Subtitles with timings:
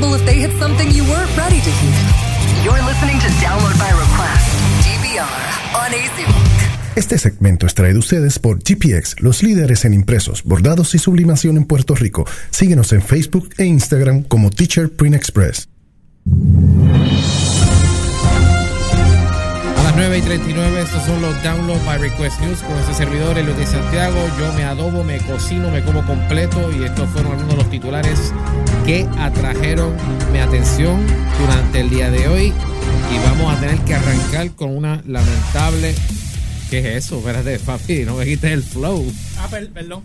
[0.00, 2.64] possible if they hit something you weren't ready to hear.
[2.64, 4.46] You're listening to Download by Request,
[4.84, 5.26] DVR,
[5.74, 6.96] on AZBook.
[6.96, 11.56] Este segmento es traído a ustedes por GPX, los líderes en impresos, bordados y sublimación
[11.56, 12.26] en Puerto Rico.
[12.50, 15.68] Síguenos en Facebook e Instagram como Teacher Print Express.
[20.10, 23.64] 9 y 39, estos son los Download by Request News con este servidor, Elio de
[23.64, 24.16] Santiago.
[24.40, 28.32] Yo me adobo, me cocino, me como completo y estos fueron algunos de los titulares
[28.84, 29.94] que atrajeron
[30.32, 31.06] mi atención
[31.38, 32.46] durante el día de hoy.
[33.14, 35.94] Y vamos a tener que arrancar con una lamentable.
[36.70, 37.18] ¿Qué es eso?
[37.18, 39.06] Espérate, papi, no me quites el flow.
[39.38, 40.02] Ah, per- perdón.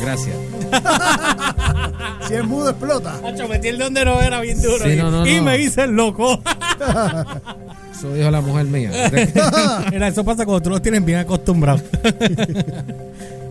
[0.00, 0.34] Gracias.
[2.28, 3.18] Si es mudo, explota.
[3.26, 4.84] Hacho, metí el donde no era bien duro.
[4.84, 5.42] Sí, y, no, no, y no.
[5.42, 6.40] me hice el loco.
[7.92, 8.90] Eso dijo la mujer mía.
[10.08, 11.82] Eso pasa cuando tú los tienes bien acostumbrados.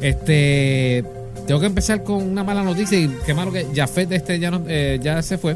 [0.01, 1.03] Este,
[1.45, 4.63] tengo que empezar con una mala noticia y qué malo que Jafet este ya no,
[4.67, 5.55] eh, ya se fue,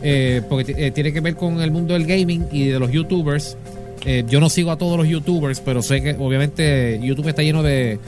[0.00, 3.56] eh, porque eh, tiene que ver con el mundo del gaming y de los YouTubers.
[4.04, 7.62] Eh, yo no sigo a todos los YouTubers, pero sé que obviamente YouTube está lleno
[7.62, 7.98] de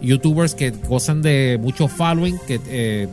[0.00, 2.38] YouTubers que gozan de mucho following.
[2.46, 3.08] Que eh,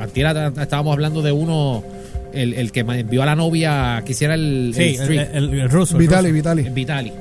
[0.00, 0.26] antier
[0.60, 1.82] estábamos hablando de uno,
[2.32, 5.26] el, el que me envió a la novia que hiciera el, Sí, el el, stream.
[5.34, 5.96] el- el ruso.
[5.96, 6.34] el Vitali, ruso.
[6.34, 6.62] Vitali.
[6.70, 7.12] Vitali.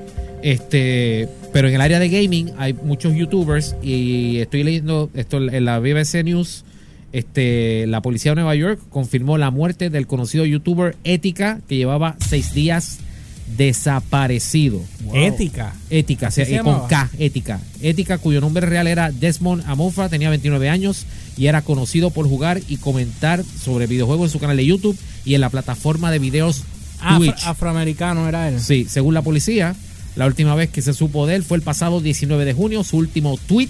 [0.41, 5.65] Este, pero en el área de gaming hay muchos youtubers y estoy leyendo esto en
[5.65, 6.63] la BBC News.
[7.13, 12.15] Este, la policía de Nueva York confirmó la muerte del conocido youtuber Ética que llevaba
[12.19, 12.99] seis días
[13.57, 14.81] desaparecido.
[15.13, 15.73] Ética.
[15.89, 16.87] Ética, o sea, ¿Qué se eh, con?
[16.87, 17.59] K, Ética.
[17.81, 21.05] Ética, cuyo nombre real era Desmond Amofa, tenía 29 años
[21.37, 25.35] y era conocido por jugar y comentar sobre videojuegos en su canal de YouTube y
[25.35, 26.63] en la plataforma de videos
[27.01, 27.43] Afro- Twitch.
[27.45, 28.59] afroamericano era él.
[28.59, 29.75] Sí, según la policía,
[30.15, 32.83] la última vez que se supo de él fue el pasado 19 de junio.
[32.83, 33.69] Su último tweet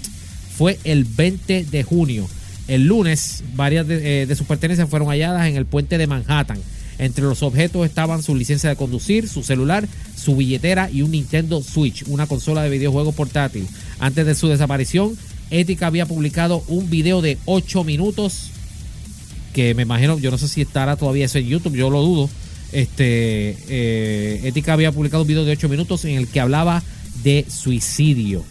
[0.56, 2.28] fue el 20 de junio.
[2.68, 6.58] El lunes, varias de, eh, de sus pertenencias fueron halladas en el puente de Manhattan.
[6.98, 11.62] Entre los objetos estaban su licencia de conducir, su celular, su billetera y un Nintendo
[11.62, 13.66] Switch, una consola de videojuegos portátil.
[13.98, 15.16] Antes de su desaparición,
[15.50, 18.50] Ética había publicado un video de 8 minutos
[19.52, 22.28] que me imagino, yo no sé si estará todavía eso en YouTube, yo lo dudo.
[22.72, 26.82] Este, eh, Ética había publicado un video de 8 minutos en el que hablaba
[27.24, 28.44] de suicidio.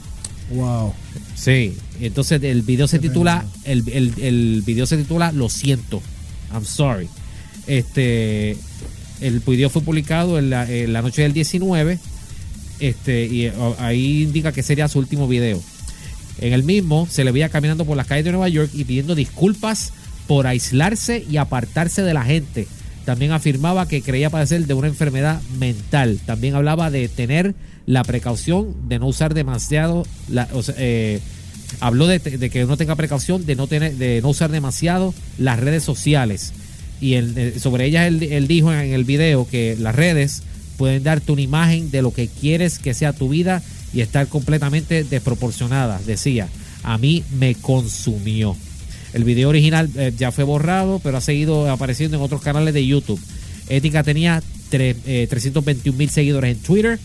[0.50, 0.94] Wow.
[1.36, 6.02] Sí, entonces el video se titula, el, el, el video se titula Lo siento,
[6.52, 7.08] I'm sorry.
[7.68, 8.58] Este,
[9.22, 12.00] el video fue publicado en la, noche del 19,
[12.80, 15.62] este, y eh, ahí indica que sería su último video.
[16.40, 19.16] En el mismo se le veía caminando por las calles de Nueva York y pidiendo
[19.16, 19.94] disculpas
[20.28, 22.68] por aislarse y apartarse de la gente.
[23.06, 26.20] También afirmaba que creía padecer de una enfermedad mental.
[26.26, 27.56] También hablaba de tener
[27.86, 31.20] la precaución de no usar demasiado, la- eh,
[31.80, 35.60] habló de, de que uno tenga precaución de no tener, de no usar demasiado las
[35.60, 36.52] redes sociales.
[37.02, 40.44] Y eh, sobre ellas él, dijo en el video que las redes
[40.78, 43.62] pueden darte una imagen de lo que quieres que sea tu vida
[43.94, 46.00] y estar completamente desproporcionada.
[46.06, 46.48] Decía,
[46.84, 48.56] a mí me consumió.
[49.14, 52.86] El video original eh, ya fue borrado, pero ha seguido apareciendo en otros canales de
[52.86, 53.20] YouTube.
[53.70, 57.00] Ética tenía tre- eh, 321 mil seguidores en Twitter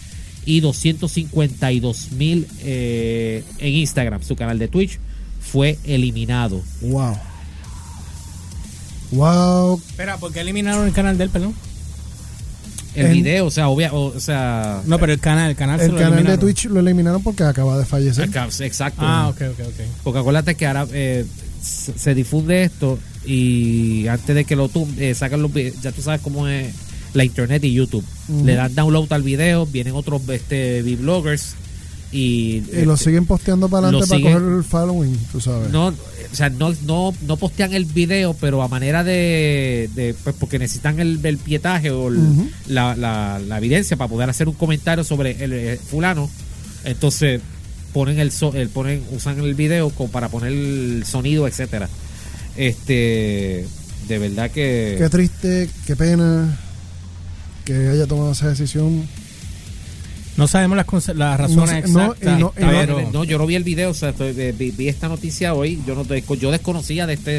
[0.44, 4.22] y 252 mil en Instagram.
[4.22, 4.98] Su canal de Twitch
[5.40, 6.62] fue eliminado.
[6.82, 7.16] Wow.
[9.12, 9.80] Wow.
[9.88, 11.54] Espera, ¿por qué eliminaron el canal de él, perdón?
[12.94, 15.78] El En- video, o sea, obvia, o, o sea, No, pero el canal, el canal
[15.78, 16.38] se El lo canal de.
[16.38, 18.28] Twitch lo eliminaron porque acaba de fallecer.
[18.60, 19.00] exacto.
[19.04, 19.80] Ah, ok, ok, ok.
[20.02, 21.24] Porque acuérdate que ahora eh,
[21.62, 24.68] se se difunde esto y antes de que lo
[24.98, 26.74] eh, sacan los vi- ya tú sabes cómo es
[27.14, 28.04] la internet y YouTube.
[28.44, 31.54] Le dan download al video, vienen otros este bloggers
[32.12, 35.40] y, Y lo este, siguen posteando para lo adelante para siguen- coger el following, tú
[35.40, 35.70] sabes.
[35.70, 35.94] no, o
[36.34, 40.98] sea, no, no, no postean el video, pero a manera de, de- pues porque necesitan
[41.00, 45.42] el, el pietaje o el- la, la- la evidencia para poder hacer un comentario sobre
[45.44, 46.28] el, eh, fulano.
[46.84, 47.40] Entonces
[47.92, 51.88] ponen el, so- el ponen usan el video como para poner el sonido, etcétera.
[52.56, 53.66] Este,
[54.08, 56.58] de verdad que Qué triste, qué pena
[57.64, 59.06] que haya tomado esa decisión.
[60.40, 63.10] No sabemos las, las razones no, exactas, no- y no- pero...
[63.12, 65.94] no, yo no vi el video, o sea, estoy- vi, vi esta noticia hoy, yo
[65.94, 66.04] no
[66.34, 67.30] yo desconocía de este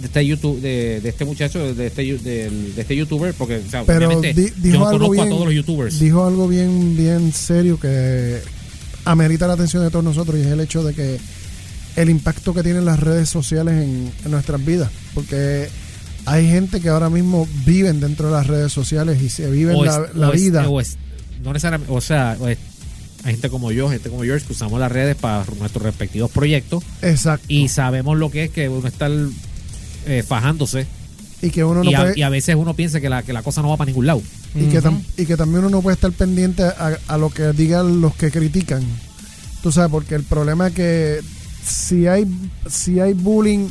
[0.00, 3.58] de este YouTube de, de este muchacho de este yu- del- de, este youtuber porque
[3.64, 5.26] o sea, Pero obviamente di- yo dijo no algo conozco bien.
[5.26, 5.98] a todos los youtubers.
[6.00, 8.40] Dijo algo bien, bien serio que
[9.04, 11.18] amerita la atención de todos nosotros y es el hecho de que
[11.96, 14.90] el impacto que tienen las redes sociales en, en nuestras vidas.
[15.14, 15.68] Porque
[16.24, 19.84] hay gente que ahora mismo viven dentro de las redes sociales y se viven O
[19.84, 20.68] la, es- la o es- vida.
[20.68, 20.96] o es-
[21.42, 22.58] no necesariamente, o sea, es-
[23.24, 26.82] hay gente como yo, gente como George que usamos las redes para nuestros respectivos proyectos
[27.02, 27.44] Exacto.
[27.48, 29.10] y sabemos lo que es que uno estar
[30.06, 30.86] eh, fajándose
[31.40, 33.32] y que uno no y, a, puede y a veces uno piensa que la, que
[33.32, 34.22] la cosa no va para ningún lado.
[34.56, 37.52] y que, tam- y que también uno no puede estar pendiente a, a lo que
[37.52, 38.82] digan los que critican.
[39.62, 41.20] Tú sabes, porque el problema es que
[41.64, 42.26] si hay
[42.68, 43.68] si hay bullying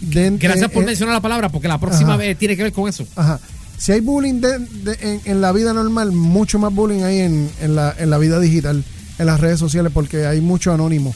[0.00, 2.18] dentro Gracias por eh, mencionar la palabra, porque la próxima Ajá.
[2.18, 3.04] vez tiene que ver con eso.
[3.16, 3.40] Ajá.
[3.82, 7.50] Si hay bullying de- de- en, en la vida normal, mucho más bullying hay en,
[7.60, 8.84] en, la, en la vida digital,
[9.18, 11.12] en las redes sociales, porque hay mucho anónimo.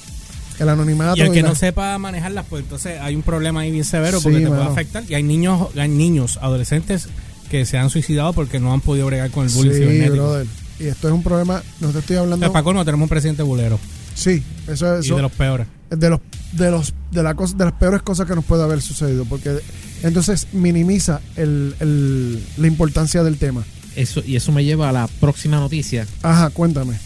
[0.58, 1.16] El anonimato.
[1.16, 4.18] Y el que la- no sepa manejarlas, pues entonces hay un problema ahí bien severo
[4.18, 4.56] Sí, porque te mano.
[4.56, 5.04] puede afectar.
[5.08, 7.08] Y hay niños, hay niños, adolescentes
[7.52, 10.14] que se han suicidado porque no han podido bregar con el bullying Sí, cibernético.
[10.14, 10.46] brother.
[10.80, 12.46] Y esto es un problema, no te estoy O hablando.
[12.46, 13.78] sea, para colmo tenemos un presidente bulero
[14.14, 15.66] Sí, eso es y de los peores.
[15.90, 16.20] de los
[16.52, 19.58] de los de la cosa, de las peores cosas que nos puede haber sucedido, porque
[20.02, 23.64] entonces minimiza el, el- la importancia del tema.
[23.96, 26.96] eso Y eso me lleva a la próxima noticia, Ajá, cuéntame.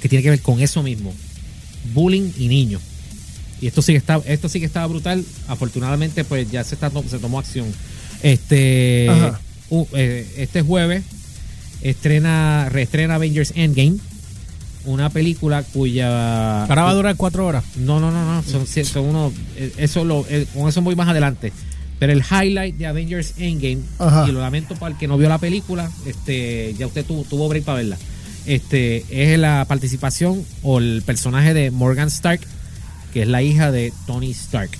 [0.00, 1.12] que tiene que ver con eso mismo.
[1.92, 2.80] Bullying y niños.
[3.60, 5.24] Y esto sí que está, esto sí que estaba brutal.
[5.48, 7.66] Afortunadamente, pues ya se está se tomó acción.
[8.22, 9.40] Este Ajá.
[9.70, 11.04] u- eh, este jueves
[11.82, 13.98] estrena, reestrena Avengers Endgame.
[14.86, 17.64] Una película cuya Ahora va a durar cuatro horas.
[17.76, 18.42] No, no, no, no.
[18.42, 19.32] Son, son unos.
[19.56, 21.52] eh, Eso lo, eh, con eso voy más adelante.
[21.98, 24.26] Pero el highlight de Avengers Endgame, Ajá.
[24.28, 27.48] y lo lamento para el que no vio la película, este, ya usted tuvo, tuvo
[27.48, 27.98] break para verla.
[28.46, 32.40] Este, es la participación o el personaje de Morgan Stark,
[33.12, 34.70] que es la hija de Tony Stark.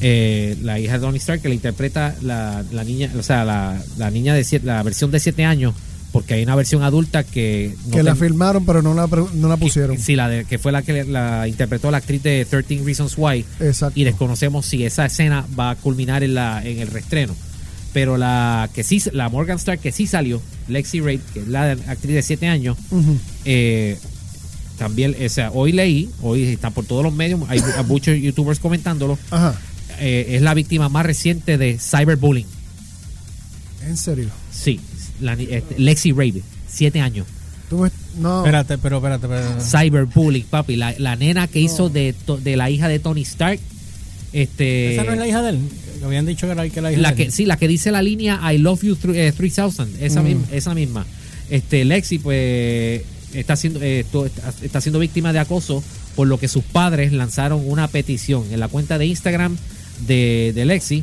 [0.00, 3.82] Eh, la hija de Tony Stark que le interpreta la, la niña, o sea, la,
[3.98, 5.74] la niña de siete, la versión de 7 años,
[6.16, 9.58] porque hay una versión adulta que no que la filmaron, pero no la, no la
[9.58, 9.98] pusieron.
[9.98, 13.44] Sí, la de, que fue la que la interpretó la actriz de 13 Reasons Why.
[13.60, 14.00] Exacto.
[14.00, 17.36] Y desconocemos si esa escena va a culminar en, la, en el reestreno.
[17.92, 21.72] Pero la que sí, la Morgan Stark que sí salió, Lexi Raid, que es la
[21.72, 22.78] actriz de 7 años,
[23.44, 23.98] eh,
[24.78, 29.18] también, o sea, hoy leí, hoy está por todos los medios, hay muchos youtubers comentándolo,
[29.30, 29.54] Ajá.
[30.00, 32.46] eh, es la víctima más reciente de cyberbullying.
[33.86, 34.28] En serio.
[34.52, 34.80] Sí,
[35.20, 36.36] la ni- este, Lexi Raid,
[36.68, 37.26] 7 años.
[37.70, 37.90] Tú me-
[38.20, 38.40] no.
[38.40, 39.60] Espérate, pero espérate, espérate.
[39.64, 40.76] Cyberbullying, papi.
[40.76, 43.58] La, la nena que hizo de, to- de la hija de Tony Stark.
[44.32, 45.58] Este, ¿Esa no es la hija de él?
[45.98, 47.32] Que Habían dicho que era, que era la hija la de que, él.
[47.32, 49.88] sí, la que dice la línea I love you eh, 3000.
[50.00, 50.24] Esa, Mm.
[50.24, 51.06] misma, esa misma.
[51.48, 53.02] Este, Lexi, pues,
[53.32, 54.04] está siendo, eh,
[54.62, 55.82] está siendo víctima de acoso,
[56.14, 59.56] por lo que sus padres lanzaron una petición en la cuenta de Instagram
[60.06, 61.02] de, de Lexi,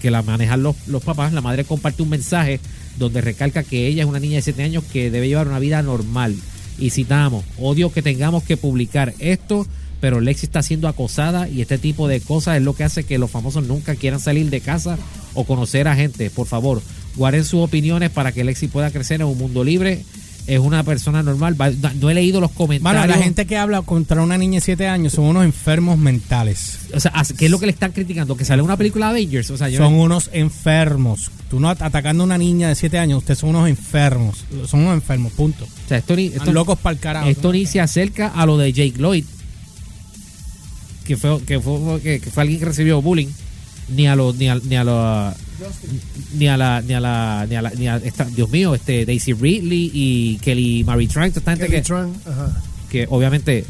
[0.00, 1.32] que la manejan los, los papás.
[1.32, 2.60] La madre comparte un mensaje
[2.98, 5.82] donde recalca que ella es una niña de 7 años que debe llevar una vida
[5.82, 6.34] normal.
[6.78, 9.66] Y citamos, odio que tengamos que publicar esto,
[10.00, 13.18] pero Lexi está siendo acosada y este tipo de cosas es lo que hace que
[13.18, 14.98] los famosos nunca quieran salir de casa
[15.34, 16.30] o conocer a gente.
[16.30, 16.82] Por favor,
[17.16, 20.04] guarden sus opiniones para que Lexi pueda crecer en un mundo libre.
[20.50, 21.56] Es una persona normal.
[22.00, 23.00] No he leído los comentarios.
[23.02, 26.80] Mano, la gente que habla contra una niña de 7 años son unos enfermos mentales.
[26.92, 28.36] O sea, ¿qué es lo que le están criticando?
[28.36, 29.48] Que sale una película de Avengers.
[29.50, 31.30] O sea, yo Son no- unos enfermos.
[31.48, 34.44] Tú no at- atacando a una niña de 7 años, ustedes son unos enfermos.
[34.66, 35.64] Son unos enfermos, punto.
[35.66, 37.28] o sea, esto ni, esto- locos para el carajo.
[37.28, 39.24] Esto ni se acerca a lo de Jake Lloyd,
[41.04, 43.28] que fue, que fue, que, fue alguien que recibió bullying,
[43.88, 45.34] ni a los, ni a, ni a los,
[46.34, 49.04] ni a la, ni a la, ni a la, ni a esta- Dios mío, este
[49.06, 52.62] Daisy Ridley y Kelly Marie Tran, toda esta gente Kelly que, Tran, ajá.
[52.90, 53.64] que obviamente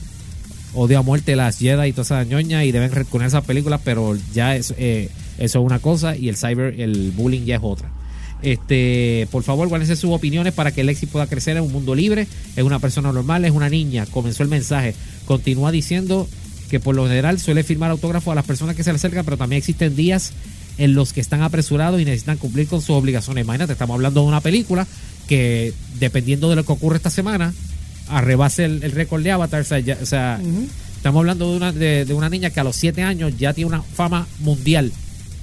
[0.75, 4.17] odia a muerte las Jedi y toda esa ñoña y deben reconocer esas películas, pero
[4.33, 5.09] ya es, eh,
[5.39, 7.91] eso es una cosa y el cyber, el bullying ya es otra.
[8.43, 12.27] Este, por favor, guárdense sus opiniones para que Lexi pueda crecer en un mundo libre.
[12.57, 14.07] Es una persona normal, es una niña.
[14.07, 14.95] Comenzó el mensaje.
[15.27, 16.27] Continúa diciendo
[16.71, 19.37] que por lo general suele firmar autógrafos a las personas que se le acercan, pero
[19.37, 20.33] también existen días
[20.81, 23.45] en los que están apresurados y necesitan cumplir con sus obligaciones.
[23.45, 24.87] Imagínate, estamos hablando de una película
[25.29, 27.53] que, dependiendo de lo que ocurre esta semana,
[28.09, 29.61] arrebase el, el récord de Avatar.
[29.61, 30.41] O sea, ya- o sea,
[30.97, 33.69] estamos hablando de una, de, de una niña que a los 7 años ya tiene
[33.69, 34.93] una fama mundial.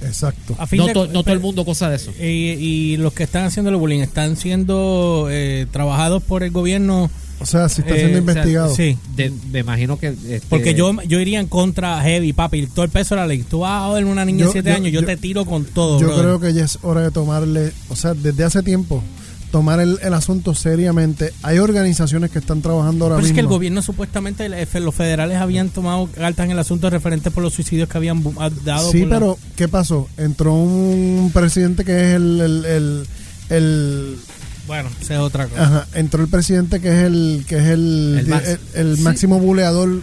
[0.00, 0.54] Exacto.
[0.58, 2.12] A fin No, de- to- no todo el mundo cosa de eso.
[2.20, 7.10] Y, y los que están haciendo el bullying están siendo eh, trabajados por el gobierno.
[7.40, 8.74] O sea, si está eh, siendo o sea, investigado.
[8.74, 8.98] sí.
[9.14, 10.08] De- me imagino que.
[10.08, 12.66] este, Porque yo, yo iría en contra heavy, papi.
[12.66, 13.42] Todo el peso de la ley.
[13.48, 15.44] Tú vas a joder una niña Yo- de 7 yo- años, yo, yo- te tiro
[15.44, 16.00] con todo.
[16.00, 16.24] Yo brother.
[16.24, 19.02] creo que ya es hora de tomarle, o sea, desde hace tiempo,
[19.52, 21.32] tomar el, el asunto seriamente.
[21.42, 23.34] Hay organizaciones que están trabajando ahora Pero es mismo.
[23.36, 24.48] que el gobierno supuestamente,
[24.80, 28.50] los federales habían tomado cartas en el asunto referente por los suicidios que habían ha-
[28.50, 28.90] dado.
[28.90, 30.08] Sí, la- pero ¿qué pasó?
[30.18, 33.06] Entró un presidente que es el, el, el,
[33.50, 34.16] el-
[34.68, 35.62] Bueno, esa es otra cosa.
[35.64, 39.02] ajá, entró el presidente que es el que es el, El más- el, el sí.
[39.02, 40.02] máximo buleador.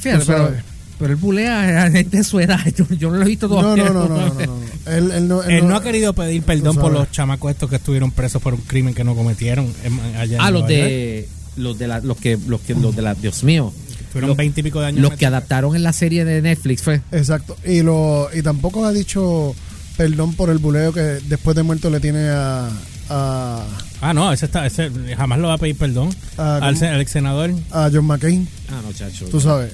[0.00, 0.52] Fíjate, pero,
[0.98, 2.58] pero el bulea a gente de su edad.
[2.76, 3.84] Yo, yo no lo he visto todavía.
[3.84, 4.58] no, no, no, no, no, no.
[4.92, 7.68] Él, él no, él Él no- no ha querido pedir perdón por los chamacos estos
[7.68, 9.72] que estuvieron presos por un crimen que no cometieron.
[10.18, 11.28] allá Ah, los de.
[11.56, 13.72] Los de la, los que, los que, los de la, Dios mío.
[14.12, 15.00] Tuvieron los- 20 y pico de años.
[15.02, 17.02] Los que adaptaron en la serie de Netflix fue.
[17.12, 17.56] Exacto.
[17.66, 19.54] Y lo y tampoco ha dicho
[19.96, 22.70] perdón por el buleo que después de muerto le tiene a,
[23.10, 23.64] a,
[24.00, 27.10] Ah, no, ese, está, ese jamás lo va a pedir perdón Ah, al, al ex
[27.10, 27.52] senador.
[27.72, 28.46] a John McCain.
[28.70, 29.26] Ah, no, chacho.
[29.26, 29.72] Tú sabes.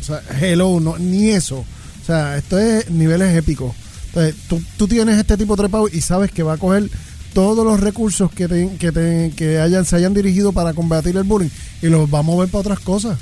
[0.00, 1.58] O sea, hello, no, ni eso.
[1.58, 3.74] O sea, esto es niveles épicos.
[4.06, 6.88] Entonces, tú, tú tienes este tipo trepado y sabes que va a coger
[7.34, 11.22] todos los recursos que, te- que, te- que hayan, se hayan dirigido para combatir el
[11.24, 11.50] bullying
[11.82, 13.18] y los va a mover para otras cosas.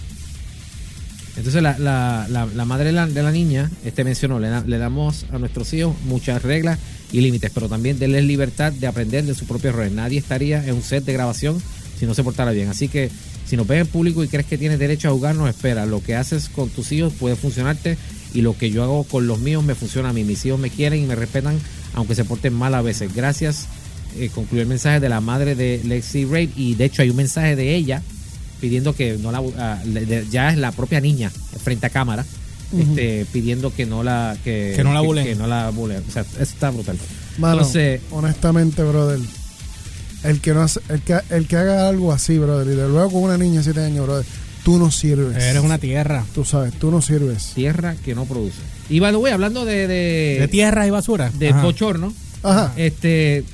[1.38, 6.42] Entonces la, madre de la, niña este mencionó, le, le damos a nuestros hijos muchas
[6.42, 6.80] reglas
[7.12, 9.92] y límites, pero también denles libertad de aprender de sus propios errores.
[9.92, 11.62] Nadie estaría en un set de grabación
[11.98, 12.68] si no se portara bien.
[12.68, 13.10] Así que
[13.46, 15.86] si nos ves en público y crees que tienes derecho a jugar, nos espera.
[15.86, 17.96] Lo que haces con tus hijos puede funcionarte
[18.34, 20.24] y lo que yo hago con los míos me funciona a mí.
[20.24, 21.58] Mis hijos me quieren y me respetan
[21.94, 23.14] aunque se porten mal a veces.
[23.14, 23.66] Gracias.
[24.16, 27.16] Eh, concluyó el mensaje de la madre de Lexi Rape y de hecho hay un
[27.16, 28.02] mensaje de ella
[28.60, 29.82] pidiendo que no la ah,
[30.30, 31.30] ya es la propia niña
[31.62, 32.24] frente a cámara
[32.78, 35.26] este pidiendo que no la que, Que no la buleen.
[35.26, 36.02] que, no la buleen.
[36.06, 36.98] o sea eso está brutal
[37.38, 39.20] Mano, entonces honestamente, brother,
[40.24, 43.10] el que no hace, el que, el que haga algo así, brother, y de luego
[43.12, 44.26] con una niña de 7 años, brother,
[44.64, 45.36] tú no sirves.
[45.42, 46.24] Eres una tierra.
[46.34, 47.52] Tú sabes, tú no sirves.
[47.54, 48.58] tierra que no produce
[48.90, 51.30] y by the way, hablando de de, De tierra y basura.
[51.38, 51.62] de Ajá.
[51.62, 52.12] bochorno
[52.42, 52.72] Ajá.
[52.76, 53.44] este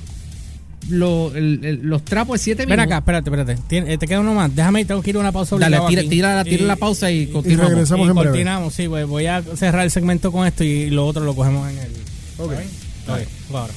[0.89, 3.57] lo- el- el- los trapos de 7 Ven minutos acá, espérate, espérate.
[3.67, 4.55] Tien- eh, te queda uno más.
[4.55, 6.09] Déjame ir, tengo que ir a una pausa dale tira, aquí.
[6.09, 8.29] tira, tira Y- la pausa y y continuamos regresamos y en breve.
[8.29, 11.69] continuamos, sí, voy, voy a cerrar el segmento con esto y lo otro lo cogemos
[11.69, 11.91] en el.
[12.37, 12.53] Ok.
[13.07, 13.73] Ahora.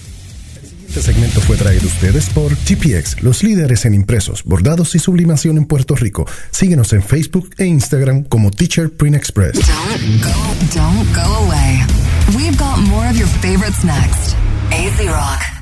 [0.89, 5.59] Este segmento fue traído a ustedes por GPX, los líderes en impresos, bordados y sublimación
[5.59, 6.27] en Puerto Rico.
[6.51, 9.53] Síguenos en Facebook e Instagram como Teacher Print Express.
[9.53, 11.81] Don't go, don't go away.
[12.35, 14.35] We've got more of your favorites next.
[14.73, 15.58] AZ Rock.